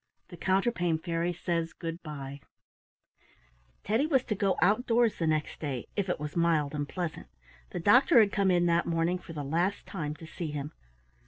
[0.29, 2.41] THE COUNTERPANE FAIRY SAYS GOOD BYE
[3.83, 7.27] Teddy was to go out doors the next day if it was mild and pleasant.
[7.69, 10.71] The doctor had come in that morning for the last time to see him.